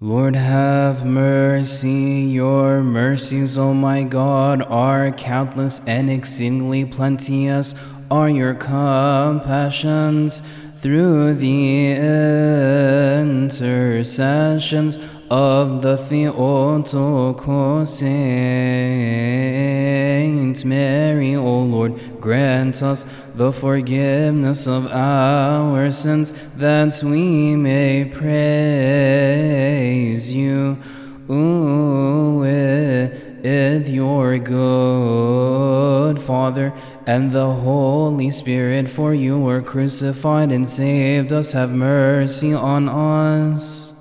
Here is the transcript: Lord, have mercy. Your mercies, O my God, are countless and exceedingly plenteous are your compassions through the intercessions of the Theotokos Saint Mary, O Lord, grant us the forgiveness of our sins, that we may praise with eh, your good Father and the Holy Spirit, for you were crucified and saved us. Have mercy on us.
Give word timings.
Lord, 0.00 0.36
have 0.36 1.04
mercy. 1.04 2.20
Your 2.30 2.84
mercies, 2.84 3.58
O 3.58 3.74
my 3.74 4.04
God, 4.04 4.62
are 4.62 5.10
countless 5.10 5.80
and 5.88 6.08
exceedingly 6.08 6.84
plenteous 6.84 7.74
are 8.08 8.30
your 8.30 8.54
compassions 8.54 10.40
through 10.76 11.34
the 11.34 11.94
intercessions 13.20 14.98
of 15.30 15.82
the 15.82 15.98
Theotokos 15.98 17.98
Saint 17.98 18.14
Mary, 20.64 21.34
O 21.34 21.62
Lord, 21.62 22.20
grant 22.20 22.84
us 22.84 23.04
the 23.34 23.52
forgiveness 23.52 24.68
of 24.68 24.86
our 24.86 25.90
sins, 25.90 26.32
that 26.56 27.02
we 27.02 27.56
may 27.56 28.04
praise 28.04 29.37
with 31.28 33.12
eh, 33.44 33.78
your 33.86 34.38
good 34.38 36.20
Father 36.20 36.72
and 37.06 37.32
the 37.32 37.52
Holy 37.52 38.30
Spirit, 38.30 38.88
for 38.88 39.12
you 39.14 39.38
were 39.38 39.62
crucified 39.62 40.50
and 40.50 40.68
saved 40.68 41.32
us. 41.32 41.52
Have 41.52 41.72
mercy 41.72 42.54
on 42.54 42.88
us. 42.88 43.97